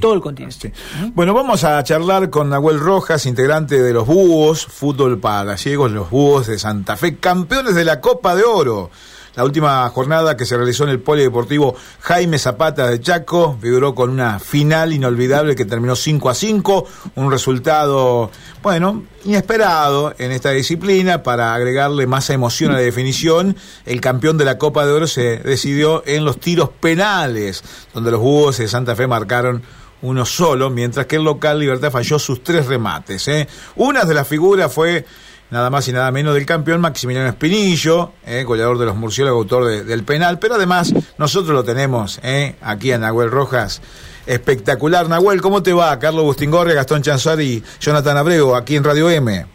todo 0.00 0.14
el 0.14 0.20
continente. 0.20 0.72
Bueno, 1.12 1.34
vamos 1.34 1.64
a 1.64 1.82
charlar 1.82 2.30
con 2.30 2.48
Nahuel 2.50 2.78
Rojas, 2.78 3.26
integrante 3.26 3.82
de 3.82 3.92
los 3.92 4.06
Búhos, 4.06 4.64
fútbol 4.64 5.18
para 5.18 5.56
ciegos, 5.56 5.90
los 5.90 6.08
Búhos 6.08 6.46
de 6.46 6.56
Santa 6.56 6.96
Fe, 6.96 7.16
campeones 7.16 7.74
de 7.74 7.84
la 7.84 8.00
Copa 8.00 8.36
de 8.36 8.44
Oro. 8.44 8.92
La 9.34 9.42
última 9.42 9.88
jornada 9.88 10.36
que 10.36 10.46
se 10.46 10.56
realizó 10.56 10.84
en 10.84 10.90
el 10.90 11.00
Polideportivo 11.00 11.74
Jaime 12.00 12.38
Zapata 12.38 12.86
de 12.86 13.00
Chaco 13.00 13.58
figuró 13.60 13.96
con 13.96 14.10
una 14.10 14.38
final 14.38 14.92
inolvidable 14.92 15.56
que 15.56 15.64
terminó 15.64 15.96
5 15.96 16.30
a 16.30 16.34
5, 16.34 16.86
un 17.16 17.32
resultado, 17.32 18.30
bueno, 18.62 19.02
inesperado 19.24 20.14
en 20.18 20.30
esta 20.30 20.52
disciplina 20.52 21.24
para 21.24 21.54
agregarle 21.54 22.06
más 22.06 22.30
emoción 22.30 22.70
a 22.70 22.74
la 22.74 22.80
definición. 22.80 23.56
El 23.84 24.00
campeón 24.00 24.38
de 24.38 24.44
la 24.44 24.58
Copa 24.58 24.86
de 24.86 24.92
Oro 24.92 25.08
se 25.08 25.38
decidió 25.38 26.04
en 26.06 26.24
los 26.24 26.38
tiros 26.38 26.68
penales, 26.68 27.64
donde 27.92 28.12
los 28.12 28.20
Búhos 28.20 28.58
de 28.58 28.68
Santa 28.68 28.94
Fe 28.94 29.08
marcaron 29.08 29.64
uno 30.02 30.24
solo, 30.24 30.70
mientras 30.70 31.06
que 31.06 31.16
el 31.16 31.24
local 31.24 31.58
Libertad 31.58 31.90
falló 31.90 32.18
sus 32.18 32.42
tres 32.42 32.66
remates. 32.66 33.26
¿eh? 33.28 33.48
Una 33.76 34.04
de 34.04 34.14
las 34.14 34.26
figuras 34.26 34.72
fue 34.72 35.04
nada 35.50 35.70
más 35.70 35.88
y 35.88 35.92
nada 35.92 36.10
menos 36.10 36.34
del 36.34 36.46
campeón 36.46 36.80
Maximiliano 36.80 37.28
Espinillo, 37.28 38.12
¿eh? 38.26 38.44
goleador 38.44 38.78
de 38.78 38.86
los 38.86 38.96
murciélagos, 38.96 39.38
autor 39.38 39.84
del 39.84 40.04
penal, 40.04 40.38
pero 40.38 40.54
además 40.54 40.92
nosotros 41.16 41.54
lo 41.54 41.64
tenemos 41.64 42.20
¿eh? 42.22 42.56
aquí 42.60 42.92
en 42.92 43.00
Nahuel 43.00 43.30
Rojas. 43.30 43.80
Espectacular, 44.26 45.08
Nahuel, 45.08 45.40
¿cómo 45.40 45.62
te 45.62 45.72
va? 45.72 45.98
Carlos 45.98 46.24
Bustingorre, 46.24 46.74
Gastón 46.74 47.02
Chanzar 47.02 47.40
y 47.40 47.62
Jonathan 47.80 48.18
Abrego, 48.18 48.56
aquí 48.56 48.76
en 48.76 48.84
Radio 48.84 49.08
M. 49.08 49.46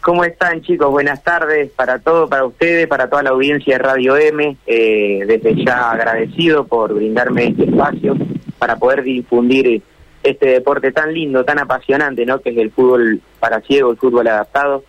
¿Cómo 0.00 0.24
están 0.24 0.62
chicos? 0.62 0.90
Buenas 0.90 1.22
tardes 1.22 1.70
para 1.70 2.00
todos, 2.00 2.28
para 2.28 2.44
ustedes, 2.44 2.88
para 2.88 3.08
toda 3.08 3.22
la 3.22 3.30
audiencia 3.30 3.76
de 3.76 3.84
Radio 3.84 4.16
M. 4.16 4.56
Eh, 4.66 5.20
desde 5.26 5.64
ya 5.64 5.92
agradecido 5.92 6.66
por 6.66 6.94
brindarme 6.94 7.48
este 7.48 7.64
espacio 7.64 8.16
para 8.58 8.76
poder 8.76 9.02
difundir 9.04 9.82
este 10.22 10.48
deporte 10.48 10.92
tan 10.92 11.12
lindo, 11.12 11.44
tan 11.44 11.58
apasionante, 11.58 12.24
¿no? 12.26 12.40
Que 12.40 12.50
es 12.50 12.58
el 12.58 12.70
fútbol 12.70 13.20
para 13.40 13.60
ciegos, 13.60 13.92
el 13.92 13.98
fútbol 13.98 14.28
adaptado, 14.28 14.84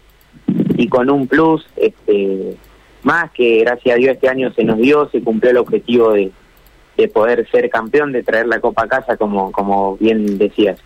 y 0.77 0.87
con 0.87 1.09
un 1.09 1.27
plus, 1.27 1.65
este, 1.75 2.55
más 3.03 3.31
que 3.31 3.59
gracias 3.59 3.95
a 3.95 3.97
Dios 3.97 4.13
este 4.13 4.29
año 4.29 4.51
se 4.53 4.63
nos 4.63 4.77
dio, 4.77 5.09
se 5.09 5.21
cumplió 5.21 5.51
el 5.51 5.57
objetivo 5.57 6.13
de, 6.13 6.31
de 6.97 7.07
poder 7.07 7.49
ser 7.49 7.69
campeón, 7.69 8.11
de 8.11 8.23
traer 8.23 8.47
la 8.47 8.59
Copa 8.59 8.83
a 8.83 8.87
casa, 8.87 9.17
como, 9.17 9.51
como 9.51 9.97
bien 9.97 10.37
decías. 10.37 10.79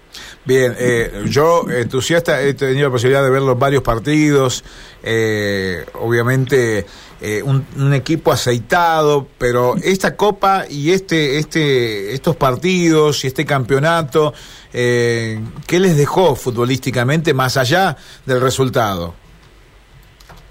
Bien, 0.48 0.73
eh, 0.80 1.26
yo 1.26 1.70
entusiasta 1.70 2.42
he 2.42 2.53
tenido 2.53 2.88
la 2.88 2.92
posibilidad 2.92 3.22
de 3.22 3.30
ver 3.30 3.42
los 3.42 3.59
varios 3.59 3.84
partidos, 3.84 4.64
eh, 5.04 5.86
obviamente 5.95 6.86
eh, 7.20 7.44
un, 7.44 7.94
equipo 7.94 8.31
aceitado, 8.31 9.28
pero 9.38 9.76
esta 9.84 10.16
Copa 10.16 10.64
y 10.70 10.92
este, 10.92 11.38
este, 11.38 12.14
estos 12.14 12.38
partidos 12.38 13.26
y 13.26 13.28
este 13.28 13.45
campeonato, 13.45 14.34
¿qué 14.72 15.42
les 15.70 15.98
dejó 15.98 16.34
futbolísticamente 16.34 17.34
más 17.34 17.58
allá 17.58 17.98
del 18.26 18.39
resultado? 18.39 19.16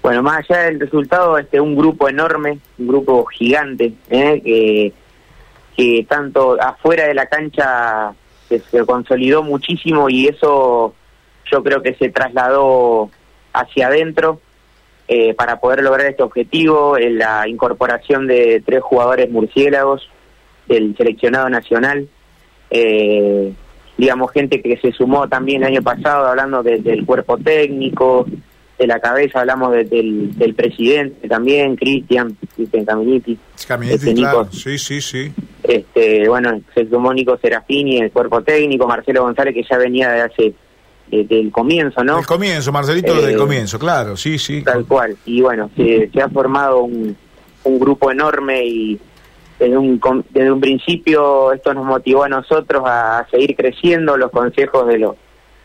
Bueno, 0.03 0.21
más 0.21 0.45
allá 0.47 0.61
del 0.65 0.79
resultado, 0.79 1.39
este 1.39 1.59
un 1.59 1.75
grupo 1.75 2.07
enorme, 2.07 2.59
un 2.77 2.87
grupo 2.87 3.25
gigante, 3.25 3.93
que 4.07 4.93
que 5.75 6.05
tanto 6.09 6.59
afuera 6.59 7.07
de 7.07 7.13
la 7.13 7.27
cancha 7.27 8.11
se, 8.47 8.85
consolidó 8.85 9.43
muchísimo 9.43 10.09
y 10.09 10.27
eso 10.27 10.93
yo 11.51 11.63
creo 11.63 11.81
que 11.81 11.95
se 11.95 12.09
trasladó 12.09 13.09
hacia 13.53 13.87
adentro 13.87 14.39
eh, 15.07 15.33
para 15.33 15.59
poder 15.59 15.83
lograr 15.83 16.07
este 16.07 16.23
objetivo, 16.23 16.97
en 16.97 17.17
la 17.17 17.47
incorporación 17.47 18.27
de 18.27 18.61
tres 18.65 18.81
jugadores 18.83 19.29
murciélagos 19.29 20.09
del 20.67 20.95
seleccionado 20.97 21.49
nacional, 21.49 22.09
eh, 22.69 23.53
digamos 23.97 24.31
gente 24.31 24.61
que 24.61 24.77
se 24.77 24.91
sumó 24.91 25.29
también 25.29 25.63
el 25.63 25.69
año 25.69 25.81
pasado 25.81 26.27
hablando 26.27 26.61
del 26.61 27.05
cuerpo 27.05 27.37
técnico, 27.37 28.25
de 28.77 28.85
la 28.85 28.99
cabeza, 28.99 29.39
hablamos 29.39 29.71
del, 29.71 30.37
del, 30.37 30.53
presidente 30.53 31.27
también, 31.27 31.75
Cristian, 31.75 32.37
Cristian 32.55 32.85
Caminiti. 32.85 33.37
Caminiti, 33.67 33.95
este, 33.95 34.13
claro. 34.13 34.47
sí, 34.51 34.77
sí, 34.77 35.01
sí. 35.01 35.31
Este, 35.67 36.27
bueno, 36.29 36.61
se 36.73 36.87
sumó 36.87 37.13
Nico 37.13 37.37
Serafini, 37.37 37.97
el 37.97 38.11
cuerpo 38.11 38.41
técnico, 38.41 38.87
Marcelo 38.87 39.23
González, 39.23 39.53
que 39.53 39.63
ya 39.69 39.77
venía 39.77 40.09
de 40.11 40.21
hace, 40.21 40.53
desde 41.07 41.39
el 41.39 41.51
comienzo, 41.51 42.03
¿no? 42.03 42.19
El 42.19 42.25
comienzo, 42.25 42.71
Marcelito 42.71 43.13
desde 43.13 43.29
el 43.29 43.35
eh, 43.35 43.37
comienzo, 43.37 43.77
claro, 43.77 44.15
sí, 44.15 44.37
sí. 44.39 44.63
Tal 44.63 44.85
cual, 44.85 45.17
y 45.25 45.41
bueno, 45.41 45.69
se, 45.75 46.09
se 46.13 46.21
ha 46.21 46.29
formado 46.29 46.83
un, 46.83 47.15
un 47.63 47.79
grupo 47.79 48.11
enorme 48.11 48.65
y 48.65 48.99
desde 49.59 49.77
un, 49.77 49.99
desde 50.29 50.51
un 50.51 50.61
principio 50.61 51.51
esto 51.51 51.73
nos 51.73 51.85
motivó 51.85 52.23
a 52.23 52.29
nosotros 52.29 52.83
a 52.85 53.27
seguir 53.29 53.55
creciendo, 53.55 54.15
los 54.15 54.31
consejos 54.31 54.87
de 54.87 54.99
los, 54.99 55.15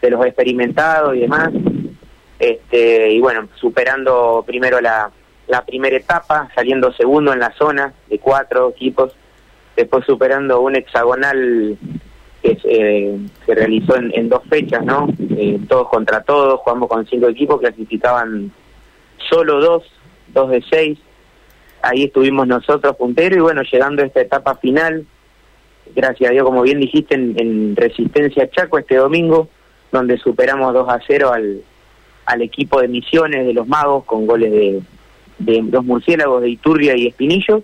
de 0.01 0.11
los 0.11 0.25
experimentados 0.27 1.15
y 1.15 1.21
demás 1.21 1.53
este, 2.43 3.13
y 3.13 3.21
bueno, 3.21 3.49
superando 3.55 4.43
primero 4.45 4.81
la, 4.81 5.09
la 5.47 5.65
primera 5.65 5.97
etapa, 5.97 6.49
saliendo 6.57 6.93
segundo 6.93 7.33
en 7.33 7.39
la 7.39 7.53
zona 7.57 7.95
de 8.09 8.19
cuatro 8.19 8.71
equipos, 8.71 9.15
después 9.77 10.05
superando 10.05 10.61
un 10.61 10.77
hexagonal 10.77 11.77
que 12.43 12.59
eh, 12.65 13.19
se 13.47 13.55
realizó 13.55 13.97
en, 13.97 14.29
dos 14.29 14.43
fechas, 14.49 14.85
¿no? 14.85 15.09
Eh, 15.37 15.61
todos 15.69 15.89
contra 15.89 16.23
todos, 16.23 16.61
jugamos 16.61 16.89
con 16.89 17.07
cinco 17.07 17.29
equipos, 17.29 17.61
clasificaban 17.61 18.51
solo 19.31 19.61
dos, 19.61 19.85
dos 20.29 20.51
de 20.51 20.63
seis, 20.69 20.99
ahí 21.83 22.05
estuvimos 22.05 22.47
nosotros 22.47 22.97
punteros 22.97 23.39
y 23.39 23.41
bueno, 23.41 23.63
llegando 23.63 24.03
a 24.03 24.07
esta 24.07 24.21
etapa 24.21 24.57
final, 24.57 25.07
gracias 25.95 26.31
a 26.31 26.33
Dios, 26.33 26.45
como 26.45 26.63
bien 26.63 26.81
dijiste, 26.81 27.15
en, 27.15 27.35
en 27.39 27.77
Resistencia 27.77 28.51
Chaco 28.51 28.79
este 28.79 28.97
domingo, 28.97 29.49
donde 29.93 30.19
superamos 30.19 30.75
2 30.75 30.89
a 30.89 31.01
0 31.07 31.33
al, 31.33 31.63
al 32.27 32.43
equipo 32.43 32.81
de 32.81 32.89
Misiones 32.89 33.47
de 33.47 33.53
los 33.53 33.69
Magos 33.69 34.05
con 34.05 34.27
goles 34.27 34.51
de, 34.51 34.83
de 35.39 35.63
los 35.63 35.85
murciélagos 35.85 36.43
de 36.43 36.51
Iturria 36.51 36.97
y 36.97 37.07
Espinillo 37.07 37.63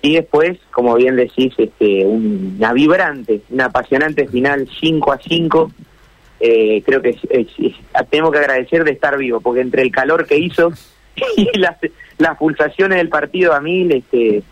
y 0.00 0.14
después, 0.14 0.58
como 0.70 0.94
bien 0.94 1.16
decís, 1.16 1.52
este, 1.58 2.04
una 2.04 2.72
vibrante, 2.72 3.40
una 3.50 3.66
apasionante 3.66 4.28
final 4.28 4.68
5 4.80 5.12
a 5.12 5.18
5. 5.18 5.72
Eh, 6.40 6.82
creo 6.86 7.02
que 7.02 7.16
tenemos 8.10 8.30
que 8.30 8.38
agradecer 8.38 8.84
de 8.84 8.92
estar 8.92 9.18
vivo, 9.18 9.40
porque 9.40 9.60
entre 9.60 9.82
el 9.82 9.90
calor 9.90 10.26
que 10.26 10.38
hizo 10.38 10.72
y 11.36 11.58
las, 11.58 11.76
las 12.18 12.38
pulsaciones 12.38 12.98
del 12.98 13.08
partido 13.08 13.54
a 13.54 13.60
mil, 13.60 13.90
este, 13.90 14.42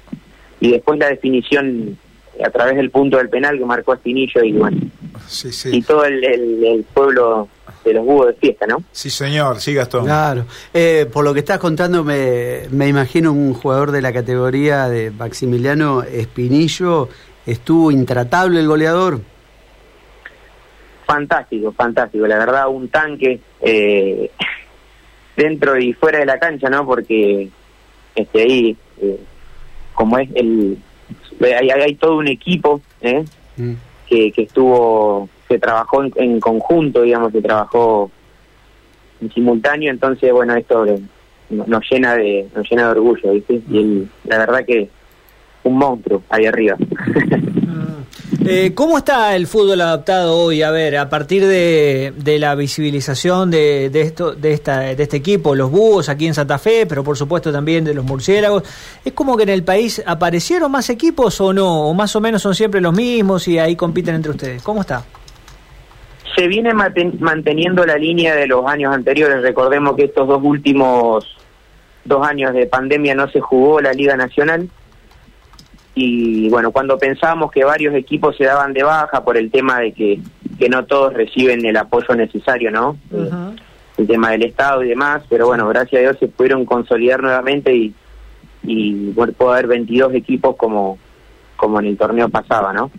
y 0.58 0.72
después 0.72 0.98
la 0.98 1.08
definición 1.08 1.96
a 2.44 2.50
través 2.50 2.76
del 2.76 2.90
punto 2.90 3.18
del 3.18 3.28
penal 3.28 3.56
que 3.56 3.64
marcó 3.64 3.94
Espinillo 3.94 4.42
y 4.42 4.52
bueno, 4.52 4.78
y 5.72 5.82
todo 5.82 6.04
el 6.04 6.84
pueblo 6.92 7.48
de 7.86 7.94
los 7.94 8.04
búhos 8.04 8.26
de 8.26 8.34
fiesta, 8.34 8.66
¿no? 8.66 8.82
Sí, 8.90 9.10
señor, 9.10 9.60
sí, 9.60 9.72
Gastón. 9.72 10.04
Claro. 10.04 10.44
Eh, 10.74 11.08
por 11.12 11.24
lo 11.24 11.32
que 11.32 11.40
estás 11.40 11.58
contando, 11.58 12.02
me, 12.02 12.62
me 12.70 12.88
imagino 12.88 13.32
un 13.32 13.54
jugador 13.54 13.92
de 13.92 14.02
la 14.02 14.12
categoría 14.12 14.88
de 14.88 15.10
Maximiliano 15.10 16.02
Espinillo. 16.02 17.08
¿Estuvo 17.46 17.92
intratable 17.92 18.58
el 18.60 18.66
goleador? 18.66 19.20
Fantástico, 21.06 21.72
fantástico. 21.72 22.26
La 22.26 22.38
verdad, 22.38 22.68
un 22.68 22.88
tanque 22.88 23.40
eh, 23.60 24.30
dentro 25.36 25.78
y 25.78 25.92
fuera 25.92 26.18
de 26.18 26.26
la 26.26 26.40
cancha, 26.40 26.68
¿no? 26.68 26.84
Porque 26.84 27.48
este 28.16 28.42
ahí, 28.42 28.76
eh, 29.00 29.20
como 29.94 30.18
es 30.18 30.28
el... 30.34 30.78
Hay, 31.40 31.70
hay, 31.70 31.94
todo 31.94 32.16
un 32.16 32.28
equipo 32.28 32.80
¿eh? 33.02 33.22
Mm. 33.56 33.74
que, 34.08 34.32
que 34.32 34.42
estuvo 34.42 35.28
se 35.48 35.58
trabajó 35.58 36.02
en, 36.14 36.40
conjunto, 36.40 37.02
digamos, 37.02 37.32
se 37.32 37.42
trabajó 37.42 38.10
en 39.20 39.32
simultáneo, 39.32 39.90
entonces, 39.90 40.32
bueno, 40.32 40.54
esto 40.56 40.84
nos 41.48 41.90
llena 41.90 42.16
de 42.16 42.48
nos 42.54 42.68
llena 42.68 42.84
de 42.84 42.90
orgullo, 42.90 43.32
¿viste? 43.32 43.54
Y 43.54 44.06
la 44.24 44.38
verdad 44.38 44.64
que 44.64 44.88
un 45.64 45.78
monstruo 45.78 46.22
ahí 46.28 46.46
arriba. 46.46 46.76
Eh, 48.48 48.72
¿Cómo 48.74 48.98
está 48.98 49.34
el 49.34 49.48
fútbol 49.48 49.80
adaptado 49.80 50.36
hoy? 50.38 50.62
A 50.62 50.70
ver, 50.70 50.96
a 50.98 51.08
partir 51.08 51.44
de, 51.44 52.12
de 52.16 52.38
la 52.38 52.54
visibilización 52.54 53.50
de, 53.50 53.90
de, 53.90 54.02
esto, 54.02 54.34
de, 54.34 54.52
esta, 54.52 54.80
de 54.80 55.02
este 55.02 55.16
equipo, 55.16 55.56
los 55.56 55.68
búhos 55.68 56.08
aquí 56.08 56.28
en 56.28 56.34
Santa 56.34 56.56
Fe, 56.58 56.86
pero 56.86 57.02
por 57.02 57.16
supuesto 57.16 57.50
también 57.50 57.84
de 57.84 57.92
los 57.92 58.04
murciélagos, 58.04 58.62
¿es 59.04 59.12
como 59.14 59.36
que 59.36 59.42
en 59.42 59.48
el 59.48 59.64
país 59.64 60.00
aparecieron 60.06 60.70
más 60.70 60.90
equipos 60.90 61.40
o 61.40 61.52
no? 61.52 61.88
¿O 61.88 61.94
más 61.94 62.14
o 62.14 62.20
menos 62.20 62.40
son 62.40 62.54
siempre 62.54 62.80
los 62.80 62.94
mismos 62.94 63.48
y 63.48 63.58
ahí 63.58 63.74
compiten 63.74 64.14
entre 64.14 64.30
ustedes? 64.30 64.62
¿Cómo 64.62 64.82
está? 64.82 65.04
Se 66.36 66.48
viene 66.48 66.74
manteniendo 66.74 67.86
la 67.86 67.96
línea 67.96 68.34
de 68.36 68.46
los 68.46 68.66
años 68.66 68.94
anteriores. 68.94 69.42
Recordemos 69.42 69.96
que 69.96 70.04
estos 70.04 70.28
dos 70.28 70.40
últimos 70.42 71.36
dos 72.04 72.26
años 72.26 72.52
de 72.54 72.66
pandemia 72.66 73.14
no 73.14 73.28
se 73.28 73.40
jugó 73.40 73.80
la 73.80 73.92
Liga 73.92 74.16
Nacional. 74.16 74.68
Y 75.94 76.50
bueno, 76.50 76.72
cuando 76.72 76.98
pensábamos 76.98 77.50
que 77.50 77.64
varios 77.64 77.94
equipos 77.94 78.36
se 78.36 78.44
daban 78.44 78.74
de 78.74 78.82
baja 78.82 79.24
por 79.24 79.38
el 79.38 79.50
tema 79.50 79.80
de 79.80 79.92
que, 79.92 80.20
que 80.58 80.68
no 80.68 80.84
todos 80.84 81.14
reciben 81.14 81.64
el 81.64 81.76
apoyo 81.76 82.14
necesario, 82.14 82.70
¿no? 82.70 82.98
El 83.96 84.06
tema 84.06 84.32
del 84.32 84.42
Estado 84.42 84.84
y 84.84 84.88
demás, 84.88 85.22
pero 85.30 85.46
bueno, 85.46 85.66
gracias 85.68 85.98
a 85.98 86.02
Dios 86.02 86.18
se 86.20 86.28
pudieron 86.28 86.66
consolidar 86.66 87.22
nuevamente 87.22 87.74
y, 87.74 87.94
y 88.62 89.10
bueno, 89.12 89.32
puede 89.32 89.52
haber 89.52 89.68
22 89.68 90.12
equipos 90.14 90.54
como, 90.56 90.98
como 91.56 91.80
en 91.80 91.86
el 91.86 91.96
torneo 91.96 92.28
pasado, 92.28 92.74
¿no? 92.74 92.90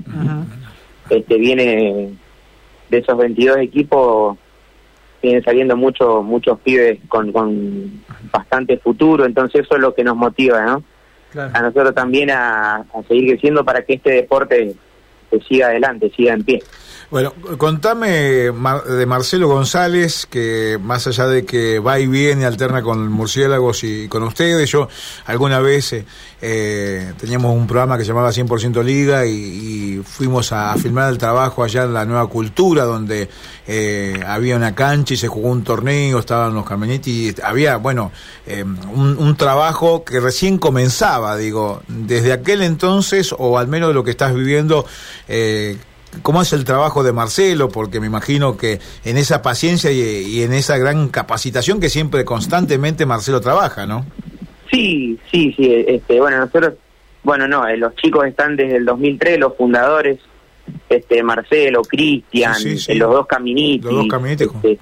Este 1.12 1.38
viene 1.38 2.14
de 2.90 2.98
esos 3.00 3.18
22 3.18 3.58
equipos 3.58 4.38
vienen 5.22 5.44
saliendo 5.44 5.76
muchos 5.76 6.24
muchos 6.24 6.60
pibes 6.60 7.00
con, 7.08 7.32
con 7.32 8.04
bastante 8.32 8.78
futuro, 8.78 9.26
entonces 9.26 9.66
eso 9.66 9.76
es 9.76 9.82
lo 9.82 9.94
que 9.94 10.04
nos 10.04 10.16
motiva, 10.16 10.64
¿no? 10.66 10.84
A 11.54 11.62
nosotros 11.62 11.94
también 11.94 12.32
a, 12.32 12.76
a 12.76 13.04
seguir 13.08 13.32
creciendo 13.32 13.66
para 13.66 13.84
que 13.84 13.96
este 13.96 14.12
deporte 14.12 14.76
se 15.30 15.40
siga 15.42 15.68
adelante, 15.68 16.12
siga 16.16 16.34
en 16.34 16.44
pie. 16.44 16.64
Bueno, 17.10 17.34
contame 17.58 18.10
de 18.10 19.06
Marcelo 19.06 19.48
González, 19.48 20.26
que 20.30 20.78
más 20.82 21.08
allá 21.08 21.26
de 21.28 21.46
que 21.46 21.80
va 21.80 22.02
y 22.02 22.08
viene, 22.08 22.44
alterna 22.44 22.82
con 22.82 23.10
murciélagos 23.10 23.86
y 23.86 24.10
con 24.10 24.24
ustedes, 24.24 24.70
yo 24.70 24.90
alguna 25.26 25.62
vez 25.62 25.94
eh, 25.94 26.06
eh 26.42 27.14
teníamos 27.18 27.56
un 27.56 27.66
programa 27.66 27.98
que 27.98 28.04
se 28.04 28.10
llamaba 28.10 28.32
100% 28.32 28.84
Liga 28.84 29.26
y, 29.26 30.04
fuimos 30.06 30.52
a, 30.52 30.76
filmar 30.76 31.10
el 31.10 31.18
trabajo 31.18 31.64
allá 31.64 31.84
en 31.84 31.94
la 31.94 32.04
Nueva 32.04 32.28
Cultura, 32.28 32.84
donde 32.84 33.30
eh, 33.66 34.22
había 34.28 34.58
una 34.58 34.76
cancha 34.76 35.14
y 35.14 35.18
se 35.18 35.30
jugó 35.30 35.48
un 35.48 35.64
torneo, 35.64 36.20
estaban 36.20 36.54
los 36.54 36.66
Carmenetti, 36.66 37.34
había, 37.42 37.78
bueno, 37.78 38.12
eh, 38.46 38.66
un, 38.66 39.18
un 39.18 39.38
trabajo 39.38 40.04
que 40.04 40.20
recién 40.20 40.58
comenzaba, 40.58 41.38
digo, 41.38 41.82
desde 41.88 42.34
aquel 42.34 42.64
entonces, 42.64 43.34
o 43.38 43.58
al 43.58 43.70
menos 43.70 43.88
de 43.88 43.94
lo 43.94 44.04
que 44.04 44.12
estás 44.12 44.36
viviendo, 44.36 44.86
eh, 45.30 45.78
¿Cómo 46.22 46.42
es 46.42 46.54
el 46.54 46.64
trabajo 46.64 47.04
de 47.04 47.14
Marcelo? 47.14 47.70
Porque 47.70 48.00
me 48.00 48.08
imagino 48.08 48.58
que 48.58 48.80
en 49.04 49.18
esa 49.18 49.42
paciencia 49.42 49.92
y, 49.92 50.42
en 50.42 50.54
esa 50.54 50.78
gran 50.78 51.10
capacitación 51.10 51.80
que 51.80 51.90
siempre 51.90 52.26
constantemente 52.26 53.06
Marcelo 53.06 53.42
trabaja, 53.42 53.86
¿no? 53.86 54.06
Sí, 54.72 55.20
sí, 55.32 55.54
sí. 55.56 55.86
Este, 55.88 56.20
bueno, 56.20 56.40
nosotros, 56.40 56.74
bueno, 57.24 57.48
no, 57.48 57.68
eh, 57.68 57.78
los 57.78 57.96
chicos 57.96 58.26
están 58.26 58.56
desde 58.56 58.78
el 58.78 58.86
2003, 58.86 59.40
los 59.40 59.56
fundadores, 59.56 60.20
este, 60.90 61.24
Marcelo, 61.24 61.82
Cristian, 61.84 62.56
eh, 62.66 62.96
los 62.96 63.14
dos 63.14 63.28
caminitos. 63.28 63.92
Los 63.92 64.04
dos 64.04 64.12
caminitos. 64.12 64.48
Este, 64.64 64.80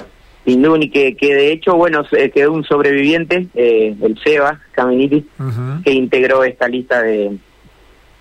que, 0.92 1.16
que 1.16 1.36
de 1.36 1.52
hecho, 1.52 1.76
bueno, 1.76 2.04
quedó 2.34 2.54
un 2.54 2.64
sobreviviente, 2.64 3.48
eh, 3.56 3.96
el 4.00 4.18
Seba 4.24 4.62
Caminiti, 4.74 5.28
que 5.84 5.92
integró 5.92 6.44
esta 6.44 6.68
lista 6.68 7.02
de, 7.02 7.38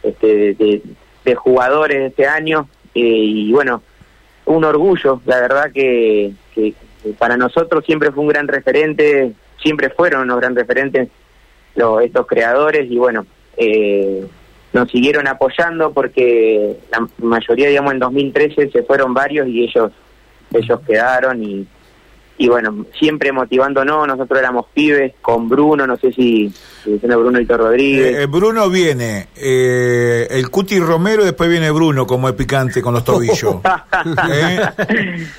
este, 0.02 0.54
de, 0.54 0.82
de 1.24 1.34
jugadores 1.34 1.98
de 1.98 2.06
este 2.06 2.26
año 2.26 2.66
eh, 2.66 2.73
y 2.94 3.52
bueno, 3.52 3.82
un 4.46 4.64
orgullo, 4.64 5.20
la 5.26 5.40
verdad 5.40 5.72
que, 5.72 6.32
para 7.18 7.36
nosotros 7.36 7.84
siempre 7.84 8.10
fue 8.12 8.22
un 8.22 8.28
gran 8.28 8.48
referente, 8.48 9.32
siempre 9.62 9.90
fueron 9.90 10.22
unos 10.22 10.38
gran 10.40 10.54
referentes 10.54 11.08
los, 11.74 12.02
estos 12.02 12.26
creadores 12.26 12.90
y 12.90 12.96
bueno, 12.96 13.26
eh, 13.56 14.24
nos 14.72 14.90
siguieron 14.90 15.26
apoyando 15.26 15.92
porque 15.92 16.76
la 16.90 17.06
mayoría, 17.18 17.68
digamos, 17.68 17.92
en 17.92 17.98
2013 17.98 18.70
se 18.70 18.82
fueron 18.82 19.14
varios 19.14 19.48
y 19.48 19.64
ellos 19.64 19.92
ellos 20.52 20.80
quedaron 20.86 21.42
y, 21.42 21.66
y 22.36 22.48
bueno, 22.48 22.86
siempre 22.98 23.30
motivándonos, 23.30 24.08
nosotros 24.08 24.38
éramos 24.38 24.66
pibes 24.74 25.14
con 25.22 25.48
Bruno, 25.48 25.86
no 25.86 25.96
sé 25.96 26.12
si, 26.12 26.52
si 26.82 26.90
Bruno 26.96 27.40
Hito 27.40 27.56
Rodríguez. 27.56 28.16
Eh, 28.16 28.22
eh, 28.22 28.26
Bruno 28.26 28.68
viene, 28.68 29.28
eh, 29.36 30.26
el 30.30 30.50
Cuti 30.50 30.80
Romero, 30.80 31.24
después 31.24 31.48
viene 31.48 31.70
Bruno 31.70 32.06
como 32.06 32.28
es 32.28 32.34
picante 32.34 32.82
con 32.82 32.92
los 32.92 33.04
tobillos. 33.04 33.58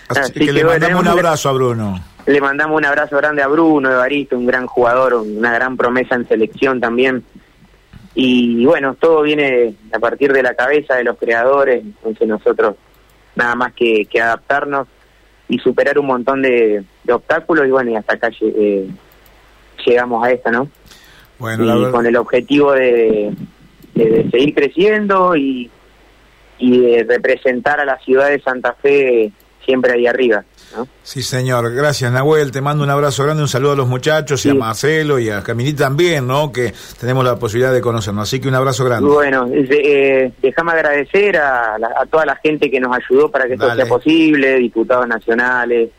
Así, 0.08 0.34
que, 0.34 0.54
le 0.54 0.64
mandamos 0.64 1.02
un 1.02 1.08
abrazo 1.10 1.50
a 1.50 1.52
Bruno. 1.52 2.02
Le 2.28 2.40
mandamos 2.40 2.78
un 2.78 2.86
abrazo 2.86 3.18
grande 3.18 3.44
a 3.44 3.48
Bruno, 3.48 3.92
Evaristo, 3.92 4.38
un 4.38 4.46
gran 4.46 4.66
jugador, 4.66 5.16
una 5.16 5.54
gran 5.54 5.76
promesa 5.76 6.16
en 6.16 6.26
selección 6.28 6.80
también. 6.80 7.26
Y 8.16 8.66
bueno, 8.66 8.96
todo 8.98 9.22
viene 9.22 9.76
a 9.94 10.00
partir 10.00 10.32
de 10.32 10.42
la 10.42 10.54
cabeza 10.54 10.96
de 10.96 11.04
los 11.04 11.18
creadores, 11.18 11.84
entonces 11.84 12.26
nosotros 12.26 12.76
nada 13.36 13.54
más 13.56 13.74
que, 13.74 14.06
que 14.06 14.22
adaptarnos 14.22 14.88
y 15.48 15.60
superar 15.60 16.00
un 16.00 16.08
montón 16.08 16.42
de, 16.42 16.84
obstáculos 17.10 17.68
y 17.68 17.72
bueno, 17.72 17.92
y 17.92 17.96
hasta 17.96 18.16
acá 18.16 18.30
eh, 18.42 18.88
llegamos 19.86 20.26
a 20.26 20.32
esta, 20.32 20.52
¿no? 20.52 20.70
Bueno, 21.38 21.90
y 21.90 21.92
con 21.92 22.06
el 22.06 22.16
objetivo 22.16 22.72
de, 22.72 23.34
de, 23.94 24.30
seguir 24.32 24.56
creciendo 24.56 25.36
y, 25.36 25.70
y 26.58 26.80
de 26.80 27.04
representar 27.04 27.80
a 27.80 27.86
la 27.86 27.98
ciudad 28.00 28.30
de 28.30 28.40
Santa 28.40 28.74
Fe 28.74 29.32
siempre 29.66 29.94
ahí 29.94 30.08
arriba. 30.08 30.44
Sí, 31.04 31.22
señor. 31.22 31.74
Gracias, 31.74 32.12
Nahuel. 32.12 32.52
Te 32.52 32.62
mando 32.62 32.84
un 32.84 32.90
abrazo 32.90 33.24
grande, 33.24 33.44
un 33.44 33.48
saludo 33.48 33.74
a 33.74 33.76
los 33.76 33.88
muchachos 33.88 34.46
y 34.46 34.50
a 34.50 34.54
Marcelo 34.54 35.20
y 35.20 35.30
a 35.30 35.42
Caminita 35.42 35.86
también, 35.86 36.28
¿no? 36.28 36.52
Que 36.52 36.74
tenemos 37.00 37.24
la 37.24 37.38
posibilidad 37.38 37.74
de 37.74 37.82
conocernos. 37.82 38.28
Así 38.28 38.40
que 38.40 38.48
un 38.48 38.56
abrazo 38.56 38.84
grande. 38.84 39.10
Bueno, 39.10 39.48
eh, 39.52 40.32
déjame 40.42 40.72
agradecer 40.74 41.38
a, 41.38 41.78
toda 42.10 42.26
la 42.26 42.36
gente 42.38 42.70
que 42.70 42.80
nos 42.80 42.96
ayudó 42.96 43.30
para 43.30 43.48
que 43.48 43.54
esto 43.54 43.74
sea 43.76 43.86
posible, 43.86 44.58
diputados 44.58 45.08
nacionales, 45.08 45.90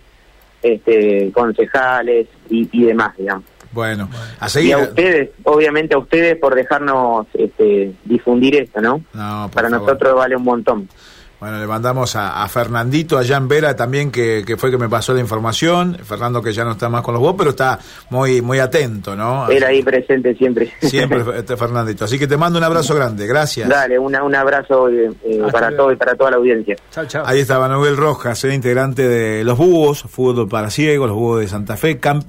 este, 0.62 1.30
concejales 1.32 2.26
y, 2.48 2.84
demás, 2.84 3.16
digamos. 3.16 3.44
Bueno, 3.72 4.08
a 4.40 4.48
seguir. 4.48 4.70
Y 4.70 4.72
a 4.72 4.78
ustedes, 4.78 5.30
obviamente 5.44 5.94
a 5.94 5.98
ustedes 5.98 6.36
por 6.36 6.54
dejarnos 6.54 7.26
este, 7.34 7.92
difundir 8.04 8.56
esto, 8.56 8.80
¿no? 8.80 9.02
no 9.12 9.50
para 9.52 9.68
nosotros 9.68 10.14
vale 10.14 10.34
un 10.36 10.44
montón. 10.44 10.88
Bueno, 11.38 11.58
le 11.58 11.66
mandamos 11.66 12.16
a, 12.16 12.46
Fernandito 12.48 13.18
allá 13.18 13.36
en 13.36 13.48
Vera 13.48 13.76
también, 13.76 14.10
que, 14.10 14.42
que, 14.46 14.56
fue 14.56 14.70
que 14.70 14.78
me 14.78 14.88
pasó 14.88 15.12
la 15.12 15.20
información. 15.20 15.98
Fernando 16.02 16.40
que 16.42 16.52
ya 16.52 16.64
no 16.64 16.72
está 16.72 16.88
más 16.88 17.02
con 17.02 17.12
los 17.12 17.22
vos, 17.22 17.34
pero 17.36 17.50
está 17.50 17.78
muy 18.10 18.40
muy 18.40 18.58
atento, 18.58 19.14
¿no? 19.14 19.48
Era 19.50 19.68
ahí 19.68 19.82
presente 19.82 20.34
siempre. 20.34 20.72
Siempre, 20.80 21.22
este 21.36 21.56
Fernandito. 21.56 22.04
Así 22.06 22.18
que 22.18 22.26
te 22.26 22.36
mando 22.36 22.58
un 22.58 22.64
abrazo 22.64 22.94
grande, 22.94 23.26
gracias. 23.26 23.68
Dale, 23.68 23.98
una, 23.98 24.22
un 24.22 24.34
abrazo 24.34 24.88
eh, 24.88 25.10
eh, 25.24 25.42
para 25.52 25.76
todo 25.76 25.92
y 25.92 25.96
para 25.96 26.14
toda 26.14 26.30
la 26.30 26.36
audiencia. 26.38 26.76
Chao, 26.90 27.04
chao. 27.06 27.24
Ahí 27.26 27.40
estaba 27.40 27.68
Noel 27.68 27.96
Rojas, 27.96 28.44
integrante 28.44 29.06
de 29.06 29.44
Los 29.44 29.58
Búhos, 29.58 30.04
fútbol 30.08 30.48
para 30.48 30.70
ciegos, 30.70 31.08
los 31.08 31.16
Búhos 31.16 31.40
de 31.40 31.48
Santa 31.48 31.76
Fe, 31.76 31.98
campeón. 31.98 32.26